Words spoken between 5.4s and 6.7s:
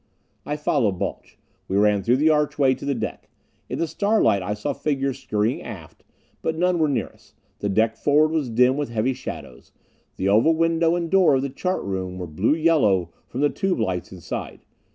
aft, but